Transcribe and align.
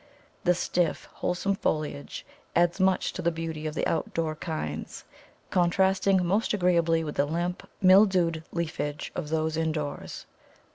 The 0.45 0.55
stiff, 0.55 1.07
wholesome 1.13 1.53
foliage 1.53 2.25
adds 2.55 2.79
much 2.79 3.13
to 3.13 3.21
the 3.21 3.29
beauty 3.29 3.67
of 3.67 3.75
the 3.75 3.85
outdoor 3.85 4.35
kinds, 4.35 5.03
contrasting 5.51 6.25
most 6.25 6.55
agreeably 6.55 7.03
with 7.03 7.17
the 7.17 7.25
limp, 7.25 7.69
mildewed 7.83 8.43
leafage 8.51 9.11
of 9.13 9.29
those 9.29 9.57
indoors. 9.57 10.25